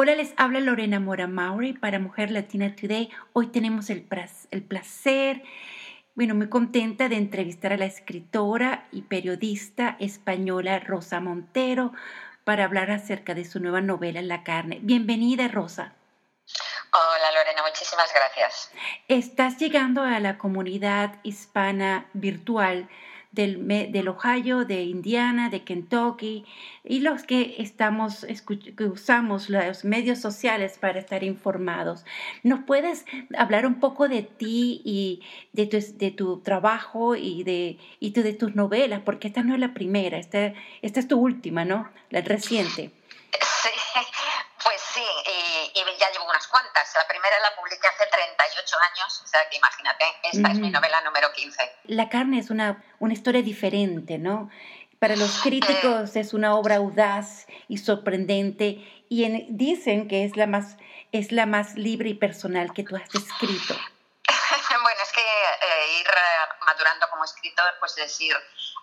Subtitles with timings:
[0.00, 3.10] Hola, les habla Lorena Mora Maury para Mujer Latina Today.
[3.32, 4.06] Hoy tenemos el,
[4.52, 5.42] el placer,
[6.14, 11.92] bueno, muy contenta de entrevistar a la escritora y periodista española Rosa Montero
[12.44, 14.78] para hablar acerca de su nueva novela La carne.
[14.82, 15.94] Bienvenida, Rosa.
[16.92, 18.70] Hola Lorena, muchísimas gracias.
[19.08, 22.88] Estás llegando a la comunidad hispana virtual
[23.30, 26.44] del, del, Ohio, de Indiana, de Kentucky
[26.82, 28.26] y los que estamos
[28.76, 32.04] que usamos los medios sociales para estar informados.
[32.42, 33.04] ¿Nos puedes
[33.36, 35.22] hablar un poco de ti y
[35.52, 39.02] de tu, de tu trabajo y de, y de tus novelas?
[39.04, 41.90] Porque esta no es la primera, esta, esta es tu última, ¿no?
[42.10, 42.92] La reciente.
[43.32, 43.70] Sí,
[44.62, 45.02] pues sí,
[45.74, 46.08] y, ya
[46.94, 51.00] La primera la publiqué hace 38 años, o sea que imagínate, esta es mi novela
[51.02, 51.76] número 15.
[51.84, 54.50] La carne es una, una historia diferente, ¿no?
[54.98, 60.76] Para los críticos es una obra audaz y sorprendente y dicen que es la, más,
[61.12, 63.74] es la más libre y personal que tú has escrito.
[64.82, 68.36] bueno, es que eh, ir eh, madurando como escritor, pues es ir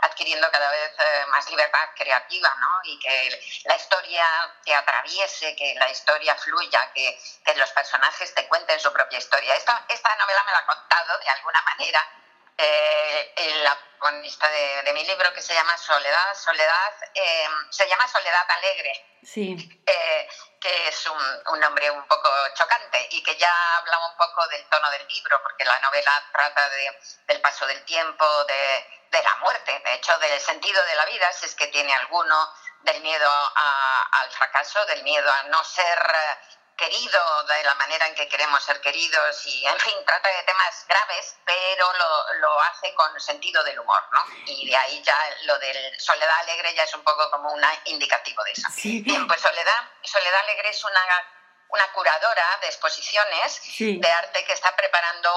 [0.06, 2.80] adquiriendo cada vez eh, más libertad creativa, ¿no?
[2.84, 4.26] Y que la historia
[4.64, 9.56] te atraviese, que la historia fluya, que, que los personajes te cuenten su propia historia.
[9.56, 12.10] Esta, esta novela me la ha contado de alguna manera
[12.58, 16.36] eh, la protagonista de, mi libro que se llama Soledad.
[16.36, 19.20] Soledad eh, se llama Soledad Alegre.
[19.24, 19.82] Sí.
[19.86, 20.28] Eh,
[20.60, 24.64] que es un, un, nombre un poco chocante y que ya habla un poco del
[24.70, 29.36] tono del libro, porque la novela trata de, del paso del tiempo, de, de, la
[29.38, 33.30] muerte, de hecho del sentido de la vida, si es que tiene alguno, del miedo
[34.12, 36.00] al fracaso, del miedo a no ser
[36.78, 40.86] querido de la manera en que queremos ser queridos y, en fin, trata de temas
[40.88, 44.24] graves, pero lo, lo, hace con sentido del humor, ¿no?
[44.46, 48.44] Y de ahí ya lo del Soledad Alegre ya es un poco como un indicativo
[48.44, 48.68] de eso.
[48.84, 51.02] Bien, pues Soledad, Soledad Alegre es una
[51.70, 55.30] una curadora de exposiciones de arte que está preparando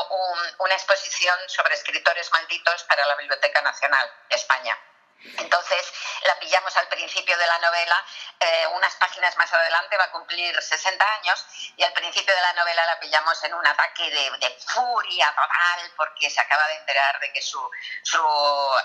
[0.59, 4.77] una exposición sobre escritores malditos para la Biblioteca Nacional de España.
[5.25, 5.93] Entonces
[6.25, 8.05] la pillamos al principio de la novela,
[8.39, 11.45] eh, unas páginas más adelante va a cumplir 60 años
[11.77, 16.31] y al principio de la novela la pillamos en un ataque de, furia total porque
[16.31, 17.59] se acaba de enterar de que su,
[18.03, 18.23] su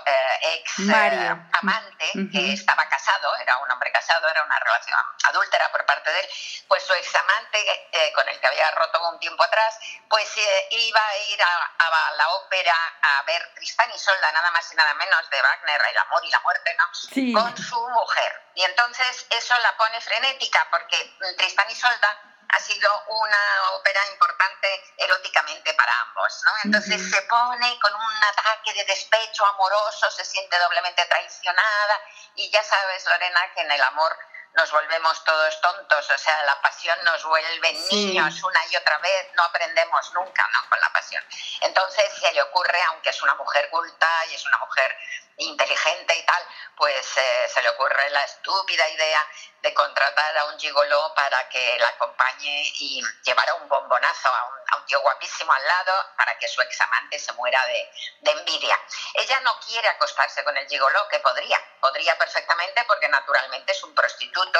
[0.05, 5.71] eh, ex eh, amante, que estaba casado, era un hombre casado, era una relación adúltera
[5.71, 6.29] por parte de él,
[6.67, 9.77] pues su ex amante con el que había roto un tiempo atrás,
[10.09, 10.29] pues
[10.71, 14.75] iba a ir a, a, la ópera a ver Tristán y Solda, nada más y
[14.75, 17.41] nada menos de Wagner, el amor y la muerte, ¿no?
[17.41, 18.41] Con su mujer.
[18.55, 24.93] Y entonces eso la pone frenética porque Tristán y Solda ha sido una ópera importante
[24.97, 26.51] eróticamente para ambos, ¿no?
[26.65, 32.01] Entonces se pone con un ataque de despecho amoroso, se siente doblemente traicionada
[32.35, 34.15] y ya sabes, Lorena, que en el amor
[34.53, 39.27] nos volvemos todos tontos, o sea, la pasión nos vuelve niños una y otra vez,
[39.35, 40.69] no aprendemos nunca ¿no?
[40.69, 41.23] con la pasión.
[41.61, 44.95] Entonces se le ocurre, aunque es una mujer culta y es una mujer
[45.37, 49.27] inteligente y tal, pues eh, se le ocurre la estúpida idea
[49.61, 54.85] de contratar a un gigoló para que la acompañe y llevara un bombonazo a un,
[54.85, 57.89] tío guapísimo al lado para que su examante se muera de,
[58.19, 58.77] de, envidia.
[59.13, 63.95] Ella no quiere acostarse con el gigoló, que podría, podría perfectamente porque naturalmente es un
[63.95, 64.59] prostituto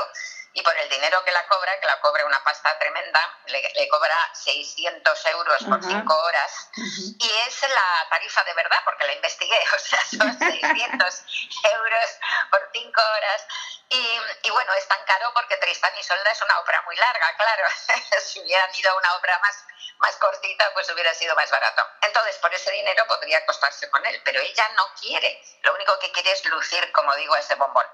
[0.54, 4.16] y por el dinero que la cobra, que la cobra una pasta tremenda, le, cobra
[4.34, 9.80] 600 euros por 5 horas y es la tarifa de verdad porque la investigué, o
[9.80, 12.20] sea, son 600 euros
[12.50, 13.48] por 5 horas.
[13.90, 17.36] Y, y, bueno, es tan caro porque Tristán y Solda es una obra muy larga,
[17.38, 17.64] claro,
[18.26, 19.66] si hubieran ido a una obra más,
[20.00, 21.86] más cortita pues hubiera sido más barato.
[22.02, 26.12] Entonces por ese dinero podría acostarse con él, pero ella no quiere, lo único que
[26.12, 27.86] quiere es lucir, como digo, ese bombón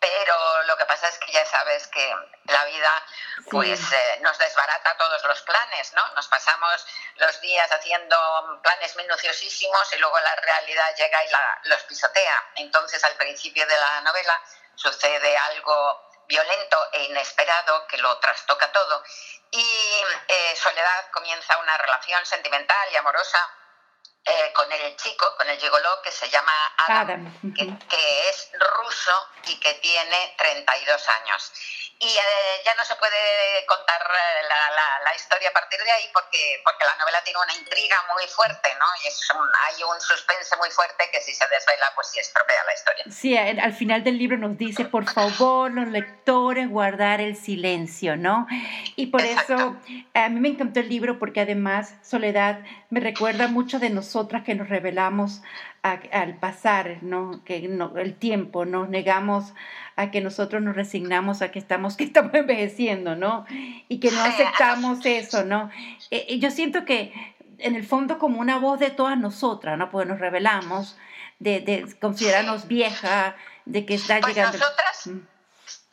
[0.00, 2.14] pero lo que pasa es que ya sabes que
[2.44, 3.04] la vida
[3.50, 6.06] pues eh, nos desbarata todos los planes, ¿no?
[6.14, 6.86] Nos pasamos
[7.16, 12.44] los días haciendo planes minuciosísimos y luego la realidad llega y la, los pisotea.
[12.56, 14.40] Entonces al principio de la novela
[14.74, 19.02] sucede algo violento e inesperado que lo trastoca todo
[19.50, 23.38] y eh, Soledad comienza una relación sentimental y amorosa
[24.24, 29.58] eh, con el chico, con el gigoló que se llama Adam, que, es ruso y
[29.60, 31.52] que tiene 32 años.
[32.00, 36.04] Y eh, ya no se puede contar eh, la, la, historia a partir de ahí
[36.14, 38.86] porque, porque la novela tiene una intriga muy fuerte, ¿no?
[39.02, 39.28] Y es
[39.66, 43.04] hay un suspense muy fuerte que si se desvela, pues sí estropea la historia.
[43.10, 48.46] Sí, al final del libro nos dice, por favor, los lectores, guardar el silencio, ¿no?
[48.94, 49.76] Y por eso
[50.14, 52.60] a mí me encantó el libro porque además Soledad
[52.90, 55.42] me recuerda mucho de nosotras que nos revelamos
[56.12, 57.42] al pasar, ¿no?
[57.44, 57.56] Que
[57.96, 59.54] el tiempo, nos negamos
[59.96, 63.46] a que nosotros nos resignamos a que estamos, que estamos envejeciendo, ¿no?
[63.88, 65.70] Y que no aceptamos eso, ¿no?
[66.10, 67.12] Eh, yo siento que
[67.58, 69.90] en el fondo como una voz de todas nosotras, ¿no?
[69.90, 70.96] Porque nos revelamos
[71.38, 74.58] de, de considerarnos vieja, de que está pues llegando...
[74.58, 75.18] Nosotras, mm.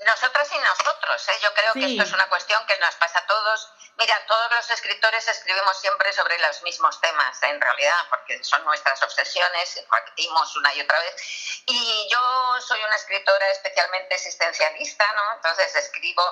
[0.06, 1.31] nosotras y nosotros, ¿eh?
[1.44, 3.71] yo creo que esto es una cuestión que nos pasa a todos.
[3.97, 9.01] Mira, todos los escritores escribimos siempre sobre los mismos temas, en realidad, porque son nuestras
[9.01, 11.63] obsesiones, repetimos una y otra vez.
[11.65, 15.36] Y yo soy una escritora especialmente existencialista, ¿no?
[15.36, 16.24] Entonces escribo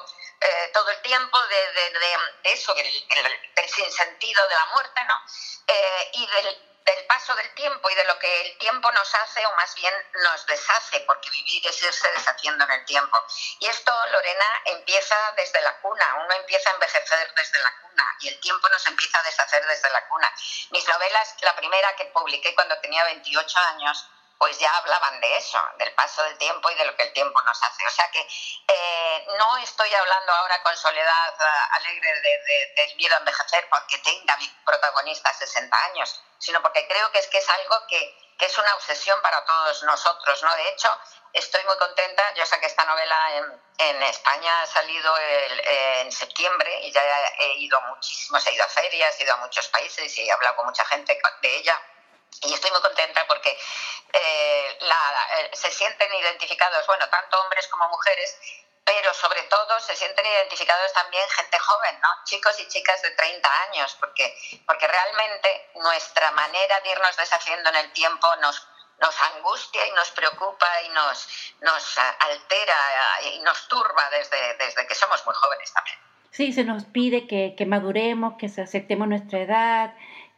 [0.41, 3.07] eh, todo el tiempo de, eso, del,
[3.55, 5.21] del, sinsentido de la muerte, ¿no?
[5.67, 9.45] Eh, y del del paso del tiempo y de lo que el tiempo nos hace
[9.45, 13.17] o más bien nos deshace, porque vivir es irse deshaciendo en el tiempo.
[13.59, 18.29] Y esto, Lorena, empieza desde la cuna, uno empieza a envejecer desde la cuna y
[18.29, 20.33] el tiempo nos empieza a deshacer desde la cuna.
[20.71, 24.07] Mis novelas, la primera que publiqué cuando tenía 28 años,
[24.37, 27.41] pues ya hablaban de eso, del paso del tiempo y de lo que el tiempo
[27.43, 27.85] nos hace.
[27.85, 29.02] O sea que eh,
[29.37, 34.37] no estoy hablando ahora con Soledad eh, Alegre de, del miedo a envejecer porque tenga
[34.37, 38.75] mi protagonista 60 años, sino porque creo que es que es algo que, es una
[38.75, 40.43] obsesión para todos nosotros.
[40.43, 40.53] ¿no?
[40.57, 40.99] De hecho,
[41.31, 42.33] estoy muy contenta.
[42.33, 43.31] Yo sé que esta novela
[43.77, 47.01] en, España ha salido en septiembre y ya
[47.39, 50.57] he ido muchísimos, he ido a ferias, he ido a muchos países y he hablado
[50.57, 51.81] con mucha gente de ella.
[52.41, 53.57] Y estoy muy contenta porque
[54.13, 58.37] eh, eh, se sienten identificados, bueno, tanto hombres como mujeres,
[58.85, 62.09] pero sobre todo se sienten identificados también gente joven, ¿no?
[62.25, 64.35] Chicos y chicas de 30 años, porque,
[64.65, 68.67] porque realmente nuestra manera de irnos deshaciendo en el tiempo nos,
[68.99, 71.27] nos angustia y nos preocupa y nos,
[71.61, 75.97] nos altera y nos turba desde, desde que somos muy jóvenes también.
[76.31, 79.93] Sí, se nos pide que, que maduremos, que aceptemos nuestra edad,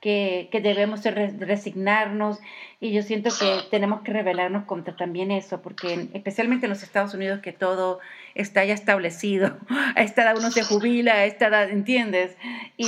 [0.05, 2.37] que, que debemos resignarnos
[2.79, 7.15] y yo siento que tenemos que rebelarnos contra también eso, porque especialmente en los Estados
[7.15, 7.99] Unidos que todo
[8.35, 9.57] está ya establecido,
[9.95, 12.37] a esta edad uno se jubila, a esta edad, ¿entiendes?
[12.77, 12.85] Y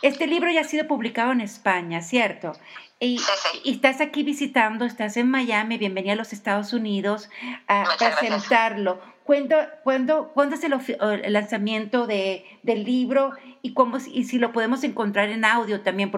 [0.00, 2.54] este libro ya ha sido publicado en España, ¿cierto?
[3.00, 3.20] Y,
[3.66, 7.28] estás aquí visitando, estás en Miami, bienvenida a los Estados Unidos
[7.66, 8.98] a presentarlo.
[9.24, 14.84] ¿Cuándo, cuándo, ¿Cuándo, es el, lanzamiento de, del libro y, cómo, y si lo podemos
[14.84, 16.10] encontrar en audio también?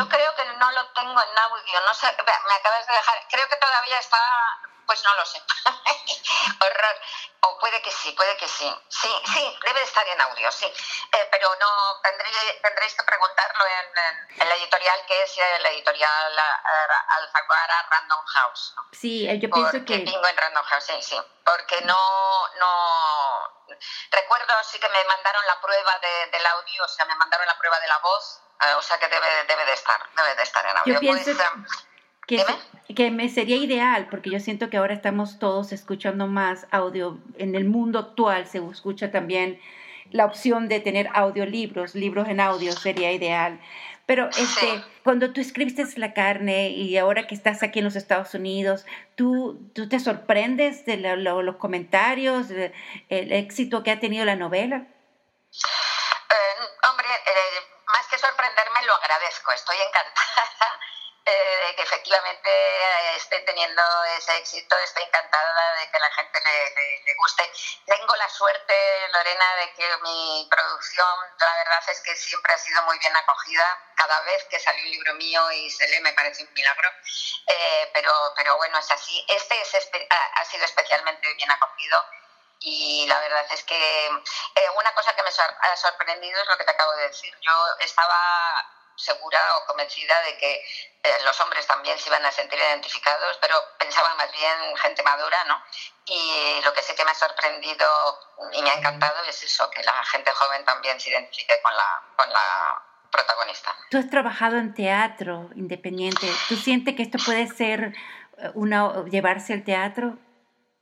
[0.00, 3.46] Yo creo que no lo tengo en audio, no sé, me acabas de dejar, creo
[3.50, 4.18] que todavía está,
[4.86, 5.42] pues no lo sé,
[6.64, 7.00] horror,
[7.42, 11.28] o puede que sí, puede que sí, sí, sí, debe estar en audio, sí, eh,
[11.30, 18.24] pero no, tendréis que preguntarlo en, la editorial que es la editorial uh, Alfaguara Random
[18.24, 18.74] House.
[18.92, 19.98] Sí, eh, yo pienso que...
[19.98, 23.66] tengo en Random House, sí, sí, porque no, no,
[24.12, 27.58] recuerdo sí que me mandaron la prueba de, del audio, o sea, me mandaron la
[27.58, 28.40] prueba de la voz,
[28.78, 30.94] o sea que debe, debe, de estar, debe de estar en audio.
[30.94, 31.30] Yo pienso
[32.26, 32.44] que,
[32.94, 37.18] que, me sería ideal, porque yo siento que ahora estamos todos escuchando más audio.
[37.38, 39.60] En el mundo actual se escucha también
[40.10, 43.60] la opción de tener audiolibros, libros en audio sería ideal.
[44.06, 48.34] Pero este, cuando tú escribiste La carne y ahora que estás aquí en los Estados
[48.34, 48.84] Unidos,
[49.14, 52.72] ¿tú, tú te sorprendes de los comentarios, del
[53.08, 54.78] éxito que ha tenido la novela?
[54.78, 57.69] Eh, hombre, eh,
[58.10, 59.52] que sorprenderme, lo agradezco.
[59.52, 60.80] Estoy encantada
[61.24, 62.50] eh, de que efectivamente
[63.16, 63.82] esté teniendo
[64.16, 64.76] ese éxito.
[64.78, 67.52] Estoy encantada de que la gente le, le, guste.
[67.86, 72.82] Tengo la suerte, Lorena, de que mi producción, la verdad es que siempre ha sido
[72.82, 73.78] muy bien acogida.
[73.94, 76.90] Cada vez que sale un libro mío y se lee me parece un milagro.
[77.46, 79.24] Eh, pero, pero bueno, es así.
[79.28, 82.04] Este es, ha sido especialmente bien acogido
[82.60, 86.64] y la verdad es que eh, una cosa que me ha sorprendido es lo que
[86.64, 87.34] te acabo de decir.
[87.40, 88.16] Yo estaba
[88.96, 90.52] segura o convencida de que
[91.02, 95.42] eh, los hombres también se iban a sentir identificados, pero pensaba más bien gente madura,
[95.44, 95.62] ¿no?
[96.04, 97.86] Y lo que sí que me ha sorprendido
[98.52, 102.02] y me ha encantado es eso, que la gente joven también se identifique con la,
[102.16, 103.74] con la protagonista.
[103.90, 106.30] Tú has trabajado en teatro independiente.
[106.48, 107.94] ¿Tú sientes que esto puede ser
[108.36, 110.18] eh, una, llevarse al teatro?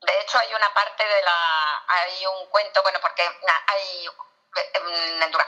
[0.01, 1.85] De hecho, hay una parte de la.
[1.89, 3.23] Hay un cuento, bueno, porque
[3.67, 4.09] hay.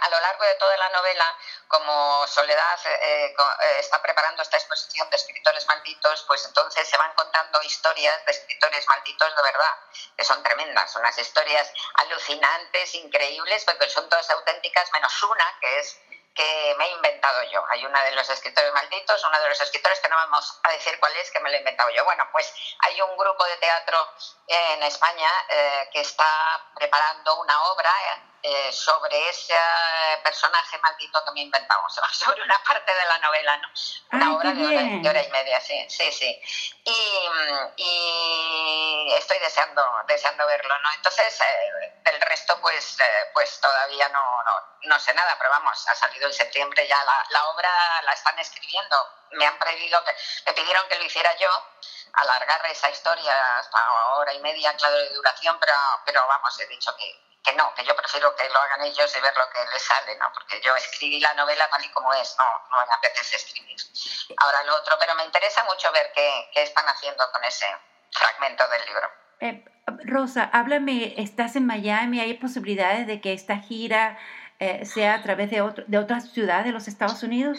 [0.02, 5.08] A lo largo de toda la novela, como Soledad eh, eh, está preparando esta exposición
[5.10, 9.74] de escritores malditos, pues entonces se van contando historias de escritores malditos de verdad,
[10.16, 15.98] que son tremendas, unas historias alucinantes, increíbles, porque son todas auténticas, menos una, que es
[16.34, 17.64] que me he inventado yo.
[17.70, 20.98] Hay una de los escritores malditos, uno de los escritores que no vamos a decir
[21.00, 22.04] cuál es, que me lo he inventado yo.
[22.04, 24.08] Bueno, pues hay un grupo de teatro
[24.46, 27.92] en España eh, que está preparando una obra
[28.42, 29.54] eh, sobre ese
[30.24, 33.68] personaje maldito que me inventamos, sobre una parte de la novela, ¿no?
[34.12, 36.40] Una obra de hora, y media, sí, sí, sí.
[37.76, 40.88] Y, estoy deseando, deseando verlo, ¿no?
[40.94, 44.52] Entonces, eh, del resto, pues, eh, pues todavía no, no,
[44.84, 48.38] no, sé nada, pero vamos, ha salido en septiembre ya la, la obra, la están
[48.38, 48.96] escribiendo.
[49.32, 50.14] Me han pedido que,
[50.46, 51.50] me pidieron que lo hiciera yo,
[52.14, 56.96] alargar esa historia hasta hora y media, claro, de duración, pero, pero vamos, he dicho
[56.96, 59.82] que que no, que yo prefiero que lo hagan ellos y ver lo que les
[59.82, 60.30] sale, ¿no?
[60.32, 63.76] Porque yo escribí la novela tal y como es, no, no me apetece escribir
[64.36, 67.66] ahora lo otro, pero me interesa mucho ver qué, qué están haciendo con ese
[68.12, 69.10] fragmento del libro.
[69.40, 69.64] Eh,
[70.04, 74.18] Rosa, háblame, estás en Miami, ¿hay posibilidades de que esta gira
[74.58, 77.58] eh, sea a través de, otro, de otras ciudades de los Estados Unidos?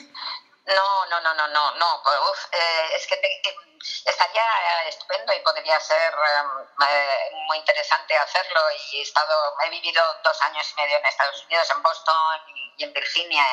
[0.67, 2.01] No, no, no, no, no, no.
[2.31, 3.15] Uf, eh, es que
[4.05, 8.61] estaría estupendo y podría ser em, eh, muy interesante hacerlo.
[8.71, 12.41] Y he estado, he vivido dos años y medio en Estados Unidos, en Boston
[12.77, 13.43] y, en Virginia,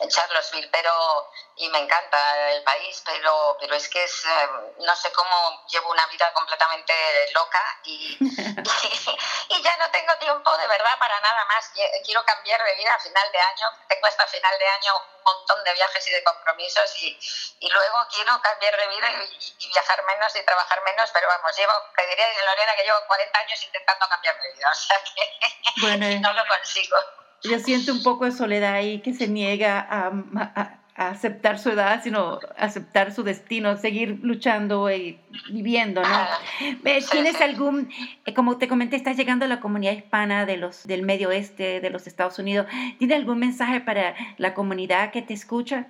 [0.00, 4.96] en, Charlottesville, pero y me encanta el país, pero, pero es que es, em, no
[4.96, 6.92] sé cómo llevo una vida completamente
[7.34, 8.16] loca y,
[9.48, 11.70] y, ya no tengo tiempo de verdad para nada más.
[12.04, 13.66] Quiero cambiar de vida a final de año.
[13.88, 14.92] Tengo hasta final de año
[15.24, 17.18] un montón de viajes y de compromisos y,
[17.60, 21.56] y luego quiero cambiar de vida y, y viajar menos y trabajar menos, pero vamos,
[21.56, 26.18] llevo, te diría Lorena que llevo 40 años intentando cambiar de vida, o sea que
[26.20, 26.96] no lo consigo.
[27.44, 30.12] Yo siento un poco de soledad ahí que se niega a,
[30.56, 35.18] a, aceptar su edad, sino aceptar su destino, seguir luchando y
[35.50, 36.08] viviendo, ¿no?
[36.08, 36.38] Ah,
[37.10, 37.90] ¿Tienes algún,
[38.26, 41.80] eh, como te comenté, estás llegando a la comunidad hispana de los, del medio oeste
[41.80, 42.66] de los Estados Unidos,
[42.98, 45.88] ¿tienes algún mensaje para la comunidad que te escucha?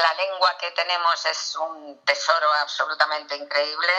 [0.00, 3.92] La lengua que tenemos es un tesoro absolutamente increíble,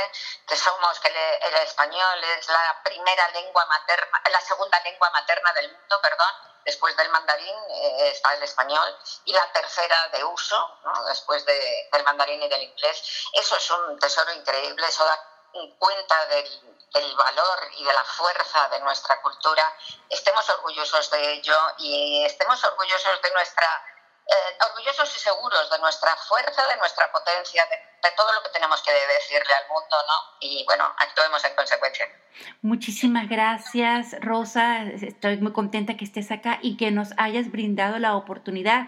[0.48, 5.72] que somos, que el español es la primera lengua materna, la segunda lengua materna del
[5.72, 6.34] mundo, perdón,
[6.66, 12.04] después del mandarín eh, está el español, y la tercera de uso, después de, del
[12.04, 13.28] mandarín y del inglés.
[13.34, 15.28] Eso es un tesoro increíble, eso da
[15.78, 19.76] cuenta del, del, valor y de la fuerza de nuestra cultura.
[20.10, 23.91] Estemos orgullosos de ello y estemos orgullosos de nuestra
[24.32, 28.82] eh, orgullosos y seguros de nuestra fuerza, de nuestra potencia, de, todo lo que tenemos
[28.82, 30.38] que decirle al mundo, ¿no?
[30.40, 32.08] Y bueno, actuemos en consecuencia.
[32.62, 34.84] Muchísimas gracias, Rosa.
[34.84, 38.88] Estoy muy contenta que estés acá y que nos hayas brindado la oportunidad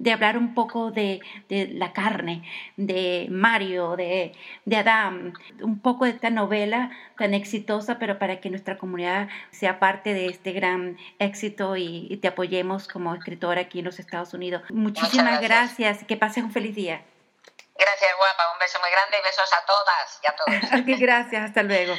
[0.00, 2.42] de hablar un poco de, la carne,
[2.76, 4.32] de Mario, de,
[4.64, 9.78] de Adam, un poco de esta novela tan exitosa, pero para que nuestra comunidad sea
[9.78, 14.62] parte de este gran éxito y, te apoyemos como escritora aquí en los Estados Unidos.
[14.70, 16.04] Muchísimas gracias.
[16.04, 17.02] Que pases un feliz día.
[17.78, 18.52] Gracias, guapa.
[18.52, 21.00] Un beso muy grande y besos a todas y a todos.
[21.00, 21.44] gracias.
[21.44, 21.94] Hasta luego.